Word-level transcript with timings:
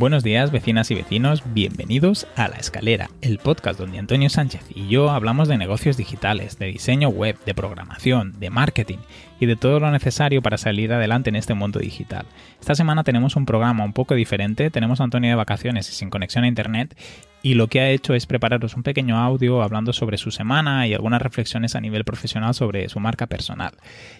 Buenos 0.00 0.24
días, 0.24 0.50
vecinas 0.50 0.90
y 0.90 0.94
vecinos, 0.94 1.42
bienvenidos 1.52 2.26
a 2.34 2.48
La 2.48 2.56
Escalera, 2.56 3.10
el 3.20 3.36
podcast 3.36 3.78
donde 3.78 3.98
Antonio 3.98 4.30
Sánchez 4.30 4.62
y 4.74 4.88
yo 4.88 5.10
hablamos 5.10 5.46
de 5.46 5.58
negocios 5.58 5.98
digitales, 5.98 6.58
de 6.58 6.68
diseño 6.68 7.10
web, 7.10 7.36
de 7.44 7.52
programación, 7.52 8.32
de 8.40 8.48
marketing 8.48 8.96
y 9.40 9.44
de 9.44 9.56
todo 9.56 9.78
lo 9.78 9.90
necesario 9.90 10.40
para 10.40 10.56
salir 10.56 10.90
adelante 10.90 11.28
en 11.28 11.36
este 11.36 11.52
mundo 11.52 11.80
digital. 11.80 12.24
Esta 12.58 12.74
semana 12.74 13.04
tenemos 13.04 13.36
un 13.36 13.44
programa 13.44 13.84
un 13.84 13.92
poco 13.92 14.14
diferente, 14.14 14.70
tenemos 14.70 15.02
a 15.02 15.04
Antonio 15.04 15.28
de 15.28 15.36
vacaciones 15.36 15.86
y 15.90 15.92
sin 15.92 16.08
conexión 16.08 16.44
a 16.44 16.48
internet 16.48 16.96
y 17.42 17.54
lo 17.54 17.68
que 17.68 17.80
ha 17.80 17.90
hecho 17.90 18.14
es 18.14 18.26
prepararos 18.26 18.74
un 18.76 18.82
pequeño 18.82 19.16
audio 19.16 19.62
hablando 19.62 19.92
sobre 19.92 20.18
su 20.18 20.30
semana 20.30 20.86
y 20.86 20.94
algunas 20.94 21.22
reflexiones 21.22 21.74
a 21.74 21.80
nivel 21.80 22.04
profesional 22.04 22.54
sobre 22.54 22.88
su 22.88 23.00
marca 23.00 23.26
personal. 23.26 23.72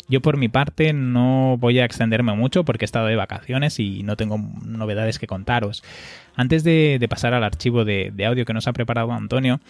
Yo 0.09 0.21
por 0.21 0.37
mi 0.37 0.49
parte 0.49 0.93
no 0.93 1.57
voy 1.59 1.79
a 1.79 1.85
extenderme 1.85 2.35
mucho 2.35 2.65
porque 2.65 2.85
he 2.85 2.87
estado 2.87 3.07
de 3.07 3.17
vacaciones 3.17 3.79
y 3.79 4.03
no 4.03 4.17
tengo 4.17 4.39
novedades 4.65 5.19
que 5.19 5.27
contaros. 5.27 5.83
Antes 6.35 6.65
de, 6.65 7.05
pasar 7.11 7.35
al 7.35 7.45
archivo 7.45 7.85
de 7.85 8.27
audio 8.27 8.45
que 8.45 8.55
nos 8.55 8.67
ha 8.69 8.73
preparado 8.73 9.13
Antonio, 9.13 9.61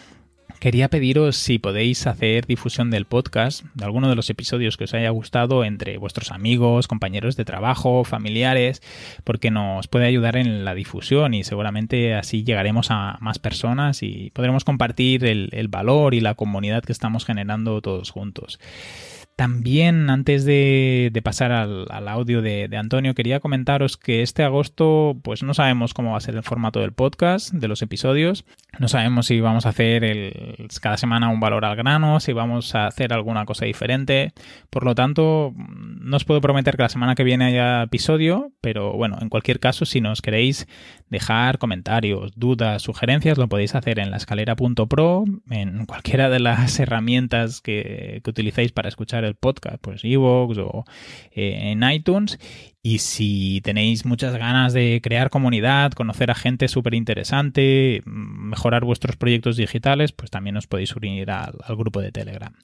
Quería 0.60 0.90
pediros 0.90 1.36
si 1.36 1.58
podéis 1.58 2.06
hacer 2.06 2.46
difusión 2.46 2.90
del 2.90 3.06
podcast, 3.06 3.64
de 3.72 3.86
alguno 3.86 4.10
de 4.10 4.14
los 4.14 4.28
episodios 4.28 4.76
que 4.76 4.84
os 4.84 4.92
haya 4.92 5.08
gustado 5.08 5.64
entre 5.64 5.96
vuestros 5.96 6.32
amigos, 6.32 6.86
compañeros 6.86 7.34
de 7.36 7.46
trabajo, 7.46 8.04
familiares, 8.04 8.82
porque 9.24 9.50
nos 9.50 9.88
puede 9.88 10.04
ayudar 10.04 10.36
en 10.36 10.66
la 10.66 10.74
difusión 10.74 11.32
y 11.32 11.44
seguramente 11.44 12.14
así 12.14 12.44
llegaremos 12.44 12.90
a 12.90 13.16
más 13.22 13.38
personas 13.38 14.02
y 14.02 14.32
podremos 14.34 14.64
compartir 14.64 15.24
el, 15.24 15.68
valor 15.68 16.12
y 16.12 16.20
la 16.20 16.34
comunidad 16.34 16.84
que 16.84 16.92
estamos 16.92 17.24
generando 17.24 17.80
todos 17.80 18.10
juntos. 18.10 18.60
También, 19.40 20.10
antes 20.10 20.44
de, 20.44 21.18
pasar 21.24 21.50
al, 21.50 22.08
audio 22.08 22.42
de, 22.42 22.68
Antonio, 22.76 23.14
quería 23.14 23.40
comentaros 23.40 23.96
que 23.96 24.20
este 24.20 24.42
agosto, 24.42 25.18
pues 25.22 25.42
no 25.42 25.54
sabemos 25.54 25.94
cómo 25.94 26.10
va 26.10 26.18
a 26.18 26.20
ser 26.20 26.36
el 26.36 26.42
formato 26.42 26.80
del 26.80 26.92
podcast, 26.92 27.50
de 27.50 27.66
los 27.66 27.80
episodios. 27.80 28.44
No 28.78 28.88
sabemos 28.88 29.28
si 29.28 29.40
vamos 29.40 29.64
a 29.64 29.70
hacer 29.70 30.58
cada 30.82 30.98
semana 30.98 31.30
un 31.30 31.40
valor 31.40 31.64
al 31.64 31.74
grano, 31.74 32.20
si 32.20 32.34
vamos 32.34 32.74
a 32.74 32.86
hacer 32.86 33.14
alguna 33.14 33.46
cosa 33.46 33.64
diferente. 33.64 34.34
Por 34.68 34.84
lo 34.84 34.94
tanto, 34.94 35.54
no 35.56 36.16
os 36.18 36.26
puedo 36.26 36.42
prometer 36.42 36.76
que 36.76 36.82
la 36.82 36.90
semana 36.90 37.14
que 37.14 37.24
viene 37.24 37.46
haya 37.46 37.84
episodio, 37.84 38.52
pero 38.60 38.92
bueno, 38.92 39.16
en 39.22 39.30
cualquier 39.30 39.58
caso, 39.58 39.86
si 39.86 40.02
nos 40.02 40.20
queréis 40.20 40.68
dejar 41.08 41.56
comentarios, 41.56 42.32
dudas, 42.36 42.82
sugerencias, 42.82 43.38
lo 43.38 43.48
podéis 43.48 43.74
hacer 43.74 44.00
en 44.00 44.10
la 44.10 44.18
escalera.pro, 44.18 45.24
en 45.50 45.86
cualquiera 45.86 46.28
de 46.28 46.40
las 46.40 46.78
herramientas 46.78 47.62
que, 47.62 48.20
que 48.22 48.30
utilicéis 48.30 48.72
para 48.72 48.90
escuchar 48.90 49.24
el 49.24 49.29
podcast, 49.34 49.78
pues 49.80 50.04
Evox 50.04 50.58
o 50.58 50.84
eh, 51.32 51.72
en 51.72 51.82
iTunes. 51.90 52.38
Y 52.82 52.98
si 52.98 53.60
tenéis 53.62 54.06
muchas 54.06 54.34
ganas 54.36 54.72
de 54.72 55.00
crear 55.02 55.28
comunidad, 55.28 55.92
conocer 55.92 56.30
a 56.30 56.34
gente 56.34 56.68
súper 56.68 56.94
interesante, 56.94 58.02
mejorar 58.06 58.84
vuestros 58.84 59.16
proyectos 59.16 59.56
digitales, 59.56 60.12
pues 60.12 60.30
también 60.30 60.56
os 60.56 60.66
podéis 60.66 60.96
unir 60.96 61.30
al, 61.30 61.54
grupo 61.76 62.00
de 62.00 62.12
Telegram. 62.12 62.54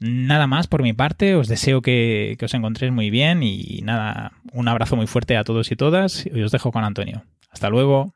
Nada 0.00 0.46
más 0.46 0.66
por 0.66 0.82
mi 0.82 0.92
parte, 0.92 1.36
os 1.36 1.48
deseo 1.48 1.80
que, 1.80 2.36
que, 2.38 2.44
os 2.44 2.54
encontréis 2.54 2.92
muy 2.92 3.08
bien 3.08 3.42
y 3.42 3.80
nada, 3.82 4.32
un 4.52 4.68
abrazo 4.68 4.96
muy 4.96 5.06
fuerte 5.06 5.36
a 5.36 5.44
todos 5.44 5.70
y 5.70 5.76
todas 5.76 6.26
y 6.26 6.42
os 6.42 6.50
dejo 6.52 6.72
con 6.72 6.84
Antonio. 6.84 7.24
Hasta 7.50 7.70
luego. 7.70 8.12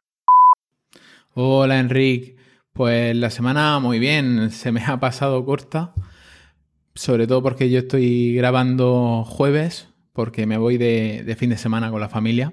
Hola 1.32 1.78
Enrique, 1.78 2.34
pues 2.72 3.14
la 3.16 3.30
semana 3.30 3.78
muy 3.78 4.00
bien, 4.00 4.50
se 4.50 4.72
me 4.72 4.84
ha 4.84 4.98
pasado 4.98 5.44
corta 5.44 5.94
sobre 6.94 7.26
todo 7.26 7.42
porque 7.42 7.70
yo 7.70 7.78
estoy 7.78 8.34
grabando 8.34 9.24
jueves, 9.24 9.88
porque 10.12 10.46
me 10.46 10.58
voy 10.58 10.76
de, 10.76 11.36
fin 11.38 11.50
de 11.50 11.56
semana 11.56 11.90
con 11.90 12.00
la 12.00 12.08
familia. 12.08 12.52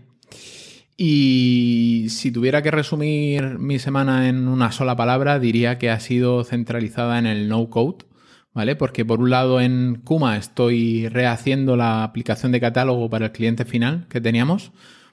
Y 0.95 2.07
si 2.09 2.31
tuviera 2.31 2.61
que 2.61 2.71
resumir 2.71 3.59
mi 3.59 3.77
semana 3.77 4.29
en 4.29 4.47
una 4.47 4.71
sola 4.71 4.95
palabra, 4.95 5.39
diría 5.39 5.77
que 5.77 5.89
ha 5.89 5.99
sido 5.99 6.43
centralizada 6.43 7.19
en 7.19 7.27
el 7.27 7.49
no 7.49 7.69
code, 7.69 8.05
¿vale? 8.53 8.75
Porque 8.75 9.05
por 9.05 9.19
un 9.19 9.29
lado 9.29 9.61
en 9.61 10.01
Kuma 10.03 10.37
estoy 10.37 11.07
rehaciendo 11.07 11.75
la 11.75 12.03
aplicación 12.03 12.51
de 12.51 12.61
catálogo 12.61 13.09
para 13.09 13.27
el 13.27 13.31
cliente 13.31 13.65
final 13.65 14.07
que 14.09 14.21
teníamos, 14.21 14.71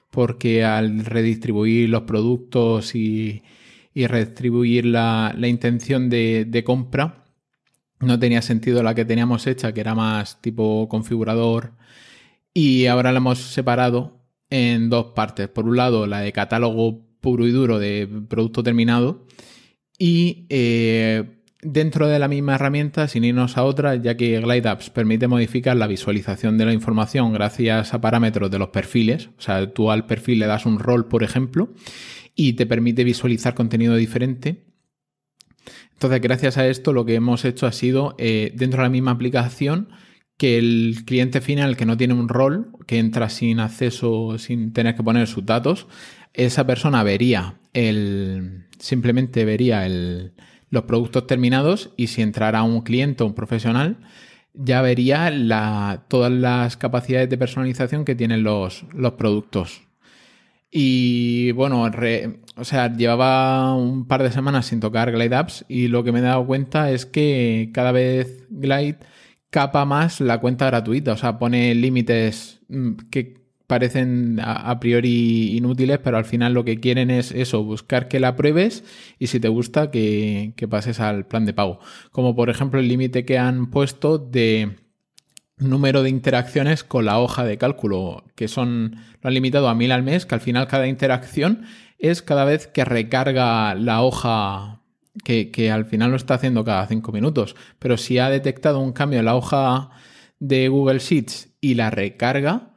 porque 0.09 0.63
al 0.63 1.05
redistribuir 1.05 1.89
los 1.89 2.03
productos 2.03 2.95
y, 2.95 3.43
redistribuir 3.93 4.85
la, 4.85 5.35
intención 5.43 6.09
de 6.09 6.63
compra, 6.65 7.24
no 8.05 8.19
tenía 8.19 8.41
sentido 8.41 8.83
la 8.83 8.95
que 8.95 9.05
teníamos 9.05 9.47
hecha, 9.47 9.73
que 9.73 9.81
era 9.81 9.95
más 9.95 10.41
tipo 10.41 10.87
configurador. 10.89 11.73
Y 12.53 12.85
ahora 12.85 13.11
la 13.11 13.17
hemos 13.17 13.39
separado 13.39 14.25
en 14.49 14.89
dos 14.89 15.07
partes. 15.15 15.49
Por 15.49 15.65
un 15.65 15.77
lado, 15.77 16.07
la 16.07 16.21
de 16.21 16.31
catálogo 16.31 17.05
puro 17.21 17.47
y 17.47 17.51
duro 17.51 17.79
de 17.79 18.07
producto 18.29 18.63
terminado. 18.63 19.25
Y 19.97 20.45
eh, 20.49 21.41
dentro 21.61 22.07
de 22.07 22.19
la 22.19 22.27
misma 22.27 22.55
herramienta, 22.55 23.07
sin 23.07 23.23
irnos 23.23 23.57
a 23.57 23.63
otra, 23.63 23.95
ya 23.95 24.15
que 24.15 24.39
Glide 24.39 24.69
Apps 24.69 24.89
permite 24.89 25.27
modificar 25.27 25.75
la 25.75 25.87
visualización 25.87 26.57
de 26.57 26.65
la 26.65 26.73
información 26.73 27.33
gracias 27.33 27.93
a 27.93 28.01
parámetros 28.01 28.51
de 28.51 28.59
los 28.59 28.69
perfiles. 28.69 29.29
O 29.37 29.41
sea, 29.41 29.73
tú 29.73 29.91
al 29.91 30.05
perfil 30.05 30.39
le 30.39 30.47
das 30.47 30.65
un 30.65 30.79
rol, 30.79 31.07
por 31.07 31.23
ejemplo, 31.23 31.73
y 32.35 32.53
te 32.53 32.65
permite 32.65 33.03
visualizar 33.03 33.55
contenido 33.55 33.95
diferente 33.95 34.74
entonces, 35.95 36.21
gracias 36.21 36.57
a 36.57 36.67
esto, 36.67 36.91
lo 36.91 37.05
que 37.05 37.15
hemos 37.15 37.45
hecho 37.45 37.67
ha 37.67 37.71
sido, 37.71 38.15
eh, 38.17 38.51
dentro 38.55 38.79
de 38.79 38.83
la 38.83 38.89
misma 38.89 39.11
aplicación, 39.11 39.89
que 40.37 40.57
el 40.57 41.03
cliente 41.05 41.39
final 41.39 41.77
que 41.77 41.85
no 41.85 41.95
tiene 41.95 42.13
un 42.13 42.27
rol, 42.27 42.71
que 42.85 42.99
entra 42.99 43.29
sin 43.29 43.61
acceso, 43.61 44.37
sin 44.37 44.73
tener 44.73 44.95
que 44.95 45.03
poner 45.03 45.27
sus 45.27 45.45
datos, 45.45 45.87
esa 46.33 46.67
persona 46.67 47.01
vería 47.03 47.59
el, 47.73 48.67
simplemente 48.77 49.45
vería 49.45 49.85
el, 49.85 50.33
los 50.69 50.83
productos 50.83 51.27
terminados 51.27 51.91
y 51.95 52.07
si 52.07 52.21
entrara 52.21 52.63
un 52.63 52.81
cliente 52.81 53.23
o 53.23 53.27
un 53.27 53.33
profesional, 53.33 53.97
ya 54.53 54.81
vería 54.81 55.29
la, 55.31 56.05
todas 56.09 56.31
las 56.31 56.75
capacidades 56.75 57.29
de 57.29 57.37
personalización 57.37 58.03
que 58.03 58.15
tienen 58.15 58.43
los, 58.43 58.85
los 58.93 59.13
productos. 59.13 59.81
Y 60.69 61.51
bueno, 61.53 61.89
o 62.57 62.63
sea, 62.63 62.95
llevaba 62.95 63.75
un 63.75 64.07
par 64.07 64.23
de 64.23 64.31
semanas 64.31 64.67
sin 64.67 64.79
tocar 64.79 65.11
Glide 65.11 65.35
Apps 65.35 65.65
y 65.67 65.87
lo 65.87 66.03
que 66.03 66.11
me 66.11 66.19
he 66.19 66.21
dado 66.21 66.45
cuenta 66.45 66.91
es 66.91 67.05
que 67.05 67.71
cada 67.73 67.91
vez 67.91 68.45
Glide 68.49 68.99
capa 69.49 69.85
más 69.85 70.21
la 70.21 70.39
cuenta 70.39 70.65
gratuita, 70.67 71.13
o 71.13 71.17
sea, 71.17 71.39
pone 71.39 71.75
límites 71.75 72.61
mm, 72.69 72.93
que 73.09 73.45
parecen 73.67 74.39
a, 74.43 74.79
priori 74.79 75.55
inútiles, 75.57 75.99
pero 75.99 76.17
al 76.17 76.25
final 76.25 76.53
lo 76.53 76.63
que 76.65 76.79
quieren 76.79 77.09
es 77.09 77.31
eso, 77.31 77.63
buscar 77.63 78.07
que 78.07 78.19
la 78.19 78.35
pruebes 78.35 78.83
y 79.17 79.27
si 79.27 79.39
te 79.39 79.47
gusta 79.47 79.91
que, 79.91 80.53
que 80.55 80.67
pases 80.67 80.99
al 80.99 81.25
plan 81.25 81.45
de 81.45 81.53
pago. 81.53 81.79
Como 82.11 82.35
por 82.35 82.49
ejemplo 82.49 82.79
el 82.79 82.87
límite 82.87 83.25
que 83.25 83.39
han 83.39 83.71
puesto 83.71 84.17
de 84.17 84.84
número 85.57 86.03
de 86.03 86.09
interacciones 86.09 86.83
con 86.83 87.05
la 87.05 87.19
hoja 87.19 87.43
de 87.43 87.57
cálculo, 87.57 88.23
que 88.35 88.47
son, 88.47 88.97
lo 89.21 89.27
han 89.27 89.33
limitado 89.33 89.69
a 89.69 89.75
mil 89.75 89.91
al 89.91 90.03
mes, 90.03 90.25
que 90.25 90.35
al 90.35 90.41
final 90.41 90.67
cada 90.67 90.87
interacción 90.87 91.65
es 91.97 92.21
cada 92.21 92.45
vez 92.45 92.67
que 92.67 92.85
recarga 92.85 93.73
la 93.75 94.01
hoja, 94.01 94.81
que, 95.23 95.51
que 95.51 95.71
al 95.71 95.85
final 95.85 96.11
lo 96.11 96.17
está 96.17 96.33
haciendo 96.35 96.65
cada 96.65 96.87
cinco 96.87 97.11
minutos. 97.11 97.55
Pero 97.79 97.97
si 97.97 98.17
ha 98.19 98.29
detectado 98.29 98.79
un 98.79 98.91
cambio 98.91 99.19
en 99.19 99.25
la 99.25 99.35
hoja 99.35 99.89
de 100.39 100.67
Google 100.67 100.99
Sheets 100.99 101.55
y 101.61 101.75
la 101.75 101.89
recarga, 101.89 102.73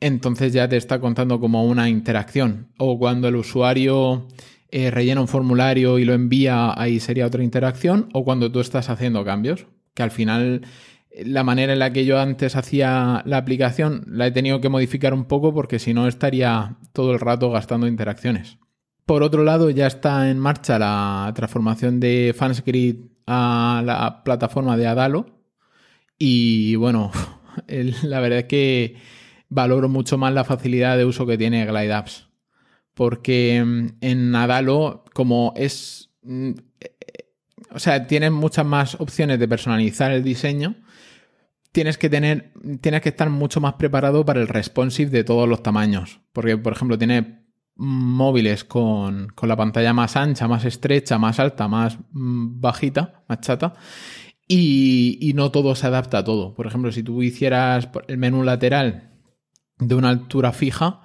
entonces 0.00 0.52
ya 0.52 0.68
te 0.68 0.76
está 0.76 1.00
contando 1.00 1.40
como 1.40 1.64
una 1.64 1.88
interacción. 1.88 2.72
O 2.78 2.98
cuando 2.98 3.28
el 3.28 3.36
usuario 3.36 4.28
eh, 4.70 4.90
rellena 4.90 5.20
un 5.20 5.28
formulario 5.28 5.98
y 5.98 6.04
lo 6.04 6.14
envía, 6.14 6.78
ahí 6.78 7.00
sería 7.00 7.26
otra 7.26 7.44
interacción. 7.44 8.08
O 8.12 8.24
cuando 8.24 8.50
tú 8.50 8.60
estás 8.60 8.90
haciendo 8.90 9.24
cambios, 9.24 9.66
que 9.94 10.02
al 10.02 10.10
final 10.10 10.62
la 11.24 11.44
manera 11.44 11.72
en 11.72 11.78
la 11.78 11.92
que 11.92 12.04
yo 12.04 12.18
antes 12.20 12.56
hacía 12.56 13.22
la 13.24 13.38
aplicación 13.38 14.04
la 14.06 14.26
he 14.26 14.32
tenido 14.32 14.60
que 14.60 14.68
modificar 14.68 15.14
un 15.14 15.24
poco 15.24 15.54
porque 15.54 15.78
si 15.78 15.94
no 15.94 16.08
estaría 16.08 16.76
todo 16.92 17.12
el 17.12 17.20
rato 17.20 17.50
gastando 17.50 17.86
interacciones. 17.86 18.58
Por 19.06 19.22
otro 19.22 19.44
lado, 19.44 19.70
ya 19.70 19.86
está 19.86 20.30
en 20.30 20.38
marcha 20.38 20.78
la 20.78 21.32
transformación 21.34 22.00
de 22.00 22.34
FansGrid 22.36 22.96
a 23.26 23.82
la 23.84 24.24
plataforma 24.24 24.76
de 24.76 24.88
Adalo. 24.88 25.26
Y 26.18 26.74
bueno, 26.74 27.12
la 28.02 28.20
verdad 28.20 28.40
es 28.40 28.44
que 28.46 28.96
valoro 29.48 29.88
mucho 29.88 30.18
más 30.18 30.34
la 30.34 30.44
facilidad 30.44 30.98
de 30.98 31.04
uso 31.04 31.24
que 31.24 31.38
tiene 31.38 31.66
Glide 31.66 31.92
Apps. 31.92 32.28
Porque 32.94 33.62
mm, 33.64 33.86
en 34.00 34.34
Adalo, 34.34 35.04
como 35.14 35.52
es. 35.56 36.10
Mm, 36.22 36.52
eh, 36.80 36.96
o 37.70 37.78
sea, 37.78 38.06
tienes 38.06 38.32
muchas 38.32 38.66
más 38.66 38.96
opciones 39.00 39.38
de 39.38 39.48
personalizar 39.48 40.10
el 40.10 40.24
diseño 40.24 40.74
tienes 41.76 41.98
que 41.98 42.08
tener, 42.08 42.54
tienes 42.80 43.02
que 43.02 43.10
estar 43.10 43.28
mucho 43.28 43.60
más 43.60 43.74
preparado 43.74 44.24
para 44.24 44.40
el 44.40 44.48
responsive 44.48 45.10
de 45.10 45.24
todos 45.24 45.46
los 45.46 45.62
tamaños. 45.62 46.22
Porque, 46.32 46.56
por 46.56 46.72
ejemplo, 46.72 46.96
tiene 46.96 47.44
móviles 47.74 48.64
con, 48.64 49.28
la 49.42 49.56
pantalla 49.56 49.92
más 49.92 50.16
ancha, 50.16 50.48
más 50.48 50.64
estrecha, 50.64 51.18
más 51.18 51.38
alta, 51.38 51.68
más 51.68 51.98
mm, 52.12 52.62
bajita, 52.62 53.24
más 53.28 53.42
chata. 53.42 53.74
Y, 54.48 55.32
no 55.34 55.50
todo 55.50 55.74
se 55.74 55.86
adapta 55.86 56.16
a 56.16 56.24
todo. 56.24 56.54
Por 56.54 56.66
ejemplo, 56.66 56.90
si 56.92 57.02
tú 57.02 57.22
hicieras 57.22 57.90
el 58.08 58.16
menú 58.16 58.42
lateral 58.42 59.12
de 59.76 59.94
una 59.96 60.08
altura 60.08 60.52
fija, 60.52 61.02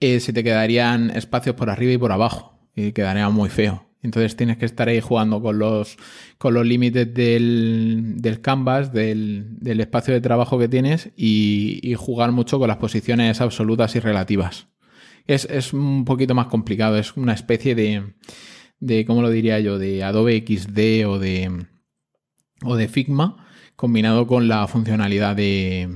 eh, 0.00 0.20
se 0.20 0.32
te 0.32 0.42
quedarían 0.42 1.10
espacios 1.10 1.54
por 1.54 1.68
arriba 1.68 1.92
y 1.92 1.98
por 1.98 2.12
abajo 2.12 2.66
y 2.74 2.92
quedaría 2.92 3.28
muy 3.28 3.50
feo. 3.50 3.90
Entonces 4.04 4.36
tienes 4.36 4.58
que 4.58 4.66
estar 4.66 4.86
ahí 4.86 5.00
jugando 5.00 5.40
con 5.40 5.58
los, 5.58 5.96
con 6.36 6.52
los 6.52 6.66
límites 6.66 7.12
del, 7.14 8.16
del 8.18 8.42
canvas, 8.42 8.92
del, 8.92 9.46
del, 9.58 9.80
espacio 9.80 10.12
de 10.12 10.20
trabajo 10.20 10.58
que 10.58 10.68
tienes 10.68 11.10
y, 11.16 11.94
jugar 11.96 12.30
mucho 12.30 12.58
con 12.58 12.68
las 12.68 12.76
posiciones 12.76 13.40
absolutas 13.40 13.96
y 13.96 14.00
relativas. 14.00 14.68
Es, 15.26 15.46
es, 15.46 15.72
un 15.72 16.04
poquito 16.04 16.34
más 16.34 16.48
complicado, 16.48 16.98
es 16.98 17.16
una 17.16 17.32
especie 17.32 17.74
de, 17.74 18.12
de, 18.78 19.06
¿cómo 19.06 19.22
lo 19.22 19.30
diría 19.30 19.58
yo?, 19.60 19.78
de 19.78 20.04
Adobe 20.04 20.44
XD 20.46 21.08
o 21.08 21.18
de, 21.18 21.66
o 22.62 22.76
de 22.76 22.88
Figma 22.88 23.46
combinado 23.74 24.26
con 24.26 24.48
la 24.48 24.68
funcionalidad 24.68 25.34
de, 25.34 25.88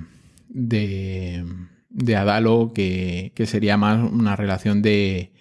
de, 0.49 1.45
de 1.91 2.17
Adalo, 2.17 2.73
que, 2.75 3.33
que 3.37 3.45
sería 3.45 3.77
más 3.77 4.11
una 4.11 4.35
relación 4.35 4.81
de, 4.81 5.33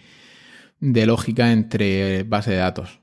de 0.79 1.05
lógica 1.05 1.51
entre 1.51 2.23
base 2.23 2.51
de 2.51 2.57
datos. 2.57 2.99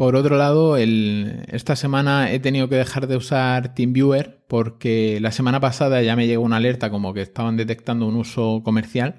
Por 0.00 0.16
otro 0.16 0.38
lado, 0.38 0.78
esta 0.78 1.76
semana 1.76 2.32
he 2.32 2.40
tenido 2.40 2.70
que 2.70 2.76
dejar 2.76 3.06
de 3.06 3.16
usar 3.16 3.74
TeamViewer 3.74 4.44
porque 4.48 5.18
la 5.20 5.30
semana 5.30 5.60
pasada 5.60 6.00
ya 6.00 6.16
me 6.16 6.26
llegó 6.26 6.42
una 6.42 6.56
alerta 6.56 6.90
como 6.90 7.12
que 7.12 7.20
estaban 7.20 7.58
detectando 7.58 8.06
un 8.06 8.16
uso 8.16 8.62
comercial 8.64 9.16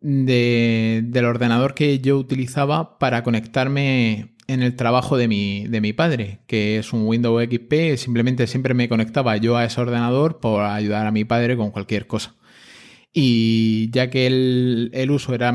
del 0.00 1.24
ordenador 1.24 1.74
que 1.74 1.98
yo 1.98 2.16
utilizaba 2.16 3.00
para 3.00 3.24
conectarme 3.24 4.36
en 4.46 4.62
el 4.62 4.76
trabajo 4.76 5.16
de 5.16 5.26
mi, 5.26 5.66
de 5.66 5.80
mi 5.80 5.92
padre, 5.92 6.38
que 6.46 6.78
es 6.78 6.92
un 6.92 7.06
Windows 7.06 7.42
XP. 7.44 7.96
Simplemente 7.96 8.46
siempre 8.46 8.74
me 8.74 8.88
conectaba 8.88 9.36
yo 9.36 9.56
a 9.56 9.64
ese 9.64 9.80
ordenador 9.80 10.38
por 10.38 10.62
ayudar 10.62 11.06
a 11.06 11.10
mi 11.10 11.24
padre 11.24 11.56
con 11.56 11.72
cualquier 11.72 12.06
cosa. 12.06 12.34
Y 13.12 13.90
ya 13.90 14.10
que 14.10 14.26
el, 14.26 15.10
uso 15.10 15.34
era, 15.34 15.54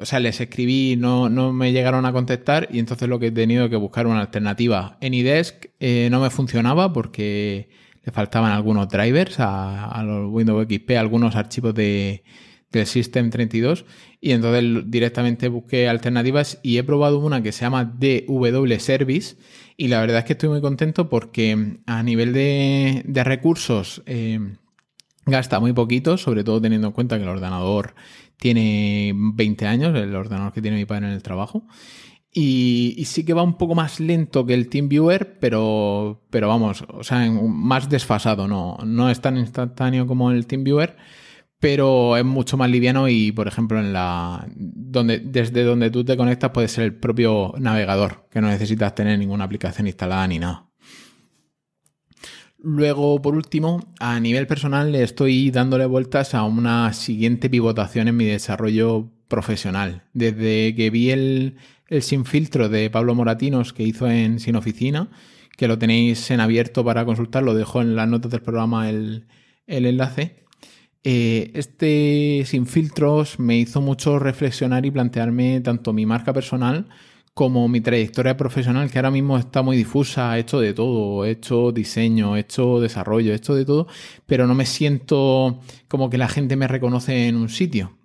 o 0.00 0.06
sea, 0.06 0.20
les 0.20 0.40
escribí, 0.40 0.96
no, 0.96 1.28
no 1.28 1.52
me 1.52 1.72
llegaron 1.72 2.06
a 2.06 2.12
contestar 2.12 2.68
y 2.72 2.78
entonces 2.78 3.08
lo 3.08 3.18
que 3.18 3.26
he 3.26 3.30
tenido 3.30 3.68
que 3.68 3.76
buscar 3.76 4.06
una 4.06 4.20
alternativa. 4.20 4.96
En 5.00 5.12
iDesk 5.14 5.66
eh, 5.80 6.08
no 6.10 6.20
me 6.20 6.30
funcionaba 6.30 6.92
porque 6.92 7.68
le 8.02 8.12
faltaban 8.12 8.52
algunos 8.52 8.88
drivers 8.88 9.36
a, 9.38 10.02
los 10.04 10.30
Windows 10.32 10.66
XP, 10.66 10.92
algunos 10.92 11.36
archivos 11.36 11.74
de, 11.74 12.24
del 12.72 12.86
System 12.86 13.30
32 13.30 13.84
y 14.20 14.32
entonces 14.32 14.90
directamente 14.90 15.48
busqué 15.48 15.88
alternativas 15.88 16.58
y 16.62 16.78
he 16.78 16.84
probado 16.84 17.18
una 17.18 17.42
que 17.42 17.52
se 17.52 17.62
llama 17.62 17.84
DW 17.84 18.78
Service 18.78 19.36
y 19.76 19.88
la 19.88 20.00
verdad 20.00 20.18
es 20.18 20.24
que 20.24 20.32
estoy 20.32 20.48
muy 20.48 20.60
contento 20.62 21.08
porque 21.08 21.78
a 21.86 22.02
nivel 22.02 22.32
de, 22.32 23.02
de 23.04 23.24
recursos... 23.24 24.02
Eh, 24.06 24.56
Gasta 25.26 25.60
muy 25.60 25.72
poquito, 25.72 26.18
sobre 26.18 26.44
todo 26.44 26.60
teniendo 26.60 26.88
en 26.88 26.92
cuenta 26.92 27.16
que 27.16 27.22
el 27.22 27.28
ordenador 27.28 27.94
tiene 28.36 29.12
20 29.14 29.66
años, 29.66 29.96
el 29.96 30.14
ordenador 30.14 30.52
que 30.52 30.60
tiene 30.60 30.76
mi 30.76 30.84
padre 30.84 31.06
en 31.06 31.12
el 31.12 31.22
trabajo. 31.22 31.66
Y, 32.36 33.04
sí 33.06 33.24
que 33.24 33.32
va 33.32 33.44
un 33.44 33.56
poco 33.56 33.76
más 33.76 34.00
lento 34.00 34.44
que 34.44 34.54
el 34.54 34.68
TeamViewer, 34.68 35.38
pero, 35.38 36.24
pero 36.30 36.48
vamos, 36.48 36.84
o 36.88 37.04
sea, 37.04 37.30
más 37.30 37.88
desfasado, 37.88 38.48
no, 38.48 38.76
no 38.84 39.08
es 39.08 39.20
tan 39.20 39.36
instantáneo 39.36 40.06
como 40.08 40.32
el 40.32 40.46
TeamViewer, 40.48 40.96
pero 41.60 42.16
es 42.16 42.24
mucho 42.24 42.56
más 42.56 42.68
liviano 42.68 43.08
y, 43.08 43.30
por 43.30 43.46
ejemplo, 43.46 43.78
en 43.78 43.92
la 43.92 44.48
donde, 44.56 45.20
desde 45.20 45.62
donde 45.62 45.90
tú 45.90 46.04
te 46.04 46.16
conectas 46.16 46.50
puede 46.50 46.66
ser 46.66 46.84
el 46.84 46.96
propio 46.96 47.54
navegador, 47.58 48.26
que 48.30 48.40
no 48.40 48.48
necesitas 48.48 48.96
tener 48.96 49.16
ninguna 49.18 49.44
aplicación 49.44 49.86
instalada 49.86 50.26
ni 50.26 50.40
nada. 50.40 50.66
Luego, 52.66 53.20
por 53.20 53.34
último, 53.34 53.86
a 54.00 54.18
nivel 54.20 54.46
personal 54.46 54.94
estoy 54.94 55.50
dándole 55.50 55.84
vueltas 55.84 56.32
a 56.34 56.44
una 56.44 56.94
siguiente 56.94 57.50
pivotación 57.50 58.08
en 58.08 58.16
mi 58.16 58.24
desarrollo 58.24 59.10
profesional. 59.28 60.04
Desde 60.14 60.74
que 60.74 60.88
vi 60.88 61.10
el, 61.10 61.56
sin 62.00 62.24
filtro 62.24 62.70
de 62.70 62.88
Pablo 62.88 63.14
Moratinos 63.14 63.74
que 63.74 63.82
hizo 63.82 64.08
en 64.08 64.40
Sin 64.40 64.56
Oficina, 64.56 65.10
que 65.58 65.68
lo 65.68 65.78
tenéis 65.78 66.30
en 66.30 66.40
abierto 66.40 66.82
para 66.86 67.04
consultar, 67.04 67.42
lo 67.42 67.52
dejo 67.52 67.82
en 67.82 67.96
las 67.96 68.08
notas 68.08 68.30
del 68.30 68.40
programa 68.40 68.88
el, 68.88 69.26
enlace. 69.66 70.46
Eh, 71.02 71.50
este 71.52 72.44
sin 72.46 72.66
filtros 72.66 73.38
me 73.38 73.58
hizo 73.58 73.82
mucho 73.82 74.18
reflexionar 74.18 74.86
y 74.86 74.90
plantearme 74.90 75.60
tanto 75.60 75.92
mi 75.92 76.06
marca 76.06 76.32
personal 76.32 76.86
como 77.34 77.68
mi 77.68 77.80
trayectoria 77.80 78.36
profesional, 78.36 78.90
que 78.90 78.98
ahora 78.98 79.10
mismo 79.10 79.36
está 79.36 79.62
muy 79.62 79.76
difusa, 79.76 80.36
he 80.36 80.40
hecho 80.40 80.60
de 80.60 80.72
todo, 80.72 81.24
he 81.24 81.32
hecho 81.32 81.72
diseño, 81.72 82.36
he 82.36 82.40
hecho 82.40 82.80
desarrollo, 82.80 83.32
he 83.32 83.36
hecho 83.36 83.54
de 83.56 83.64
todo, 83.64 83.88
pero 84.24 84.46
no 84.46 84.54
me 84.54 84.66
siento 84.66 85.60
como 85.88 86.10
que 86.10 86.18
la 86.18 86.28
gente 86.28 86.56
me 86.56 86.68
reconoce 86.68 87.26
en 87.28 87.36
un 87.36 87.48
sitio. 87.48 87.98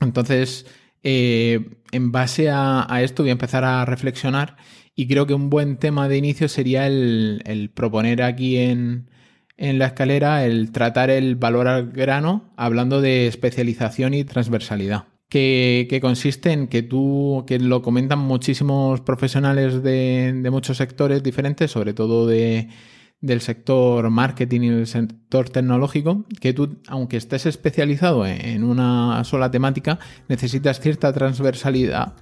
Entonces, 0.00 0.66
eh, 1.04 1.80
en 1.92 2.12
base 2.12 2.50
a, 2.50 2.86
esto 3.02 3.22
voy 3.22 3.30
a 3.30 3.32
empezar 3.32 3.64
a 3.64 3.84
reflexionar 3.84 4.56
y 4.94 5.06
creo 5.06 5.26
que 5.26 5.34
un 5.34 5.50
buen 5.50 5.76
tema 5.78 6.08
de 6.08 6.16
inicio 6.18 6.48
sería 6.48 6.86
el, 6.88 7.70
proponer 7.74 8.22
aquí 8.22 8.56
en, 8.56 9.08
en 9.56 9.78
la 9.78 9.86
escalera 9.86 10.44
el 10.44 10.72
tratar 10.72 11.10
el 11.10 11.36
valor 11.36 11.68
al 11.68 11.92
grano 11.92 12.52
hablando 12.56 13.00
de 13.00 13.28
especialización 13.28 14.14
y 14.14 14.24
transversalidad 14.24 15.06
que, 15.28 15.98
consiste 16.00 16.52
en 16.52 16.68
que 16.68 16.82
tú, 16.82 17.44
que 17.46 17.58
lo 17.58 17.82
comentan 17.82 18.18
muchísimos 18.18 19.00
profesionales 19.00 19.82
de, 19.82 20.48
muchos 20.50 20.78
sectores 20.78 21.22
diferentes, 21.22 21.70
sobre 21.70 21.92
todo 21.92 22.26
de, 22.26 22.68
del 23.20 23.40
sector 23.40 24.08
marketing 24.10 24.60
y 24.62 24.68
del 24.70 24.86
sector 24.86 25.50
tecnológico, 25.50 26.24
que 26.40 26.52
tú, 26.52 26.78
aunque 26.88 27.18
estés 27.18 27.46
especializado 27.46 28.26
en 28.26 28.64
una 28.64 29.22
sola 29.24 29.50
temática, 29.50 29.98
necesitas 30.28 30.80
cierta 30.80 31.12
transversalidad 31.12 32.14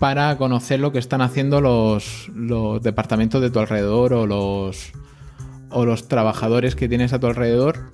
para 0.00 0.36
conocer 0.36 0.80
lo 0.80 0.92
que 0.92 0.98
están 0.98 1.22
haciendo 1.22 1.60
los, 1.60 2.28
los 2.34 2.82
departamentos 2.82 3.40
de 3.40 3.50
tu 3.50 3.58
alrededor 3.58 4.12
o 4.14 4.26
los, 4.26 4.92
o 5.70 5.84
los 5.84 6.08
trabajadores 6.08 6.76
que 6.76 6.88
tienes 6.88 7.12
a 7.12 7.20
tu 7.20 7.26
alrededor 7.26 7.90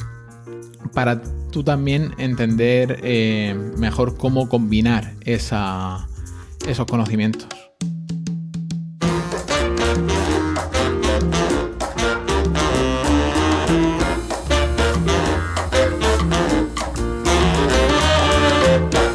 para 0.93 1.23
tú 1.55 1.63
también 1.63 2.15
entender 2.19 2.99
eh, 3.05 3.55
mejor 3.79 4.17
cómo 4.17 4.49
combinar 4.49 5.15
esos 5.25 6.05
conocimientos. 6.89 7.47